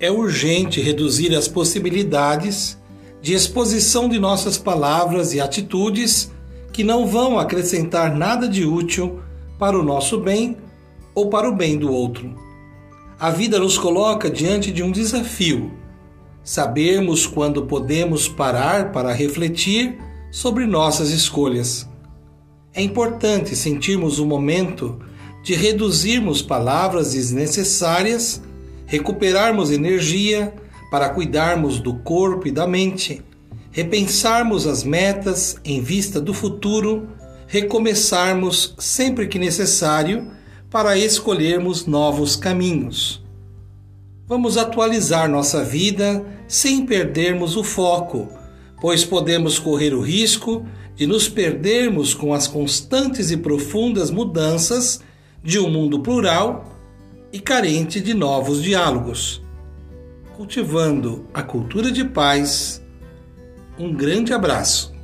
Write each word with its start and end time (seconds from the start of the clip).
é 0.00 0.10
urgente 0.10 0.80
reduzir 0.80 1.34
as 1.34 1.48
possibilidades 1.48 2.78
de 3.20 3.34
exposição 3.34 4.08
de 4.08 4.18
nossas 4.18 4.56
palavras 4.56 5.34
e 5.34 5.40
atitudes 5.40 6.30
que 6.72 6.84
não 6.84 7.06
vão 7.06 7.38
acrescentar 7.38 8.14
nada 8.14 8.48
de 8.48 8.64
útil 8.64 9.20
para 9.58 9.78
o 9.78 9.82
nosso 9.82 10.18
bem 10.18 10.56
ou 11.14 11.28
para 11.28 11.48
o 11.48 11.54
bem 11.54 11.76
do 11.76 11.92
outro. 11.92 12.32
A 13.18 13.30
vida 13.30 13.58
nos 13.58 13.76
coloca 13.76 14.30
diante 14.30 14.70
de 14.70 14.82
um 14.82 14.92
desafio. 14.92 15.72
Sabermos 16.44 17.26
quando 17.26 17.66
podemos 17.66 18.28
parar 18.28 18.92
para 18.92 19.12
refletir 19.12 19.98
sobre 20.30 20.66
nossas 20.66 21.10
escolhas. 21.10 21.88
É 22.72 22.80
importante 22.80 23.56
sentirmos 23.56 24.20
o 24.20 24.26
momento 24.26 25.00
de 25.42 25.54
reduzirmos 25.54 26.40
palavras 26.40 27.12
desnecessárias, 27.12 28.40
recuperarmos 28.88 29.70
energia 29.70 30.52
para 30.90 31.10
cuidarmos 31.10 31.78
do 31.78 31.94
corpo 31.94 32.48
e 32.48 32.50
da 32.50 32.66
mente, 32.66 33.22
repensarmos 33.70 34.66
as 34.66 34.82
metas 34.82 35.60
em 35.62 35.82
vista 35.82 36.18
do 36.18 36.32
futuro, 36.32 37.06
recomeçarmos 37.46 38.74
sempre 38.78 39.28
que 39.28 39.38
necessário 39.38 40.30
para 40.70 40.96
escolhermos 40.96 41.84
novos 41.84 42.34
caminhos. 42.34 43.22
Vamos 44.26 44.56
atualizar 44.56 45.28
nossa 45.28 45.62
vida 45.62 46.24
sem 46.48 46.86
perdermos 46.86 47.56
o 47.56 47.62
foco, 47.62 48.26
pois 48.80 49.04
podemos 49.04 49.58
correr 49.58 49.92
o 49.92 50.00
risco 50.00 50.64
de 50.96 51.06
nos 51.06 51.28
perdermos 51.28 52.14
com 52.14 52.32
as 52.32 52.46
constantes 52.46 53.30
e 53.30 53.36
profundas 53.36 54.10
mudanças 54.10 55.00
de 55.44 55.58
um 55.58 55.70
mundo 55.70 56.00
plural 56.00 56.77
e 57.32 57.40
carente 57.40 58.00
de 58.00 58.14
novos 58.14 58.62
diálogos. 58.62 59.42
Cultivando 60.36 61.26
a 61.34 61.42
cultura 61.42 61.90
de 61.90 62.04
paz, 62.04 62.82
um 63.78 63.92
grande 63.92 64.32
abraço. 64.32 64.97